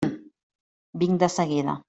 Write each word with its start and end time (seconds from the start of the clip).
Vinc 1.03 1.21
de 1.25 1.33
seguida. 1.37 1.79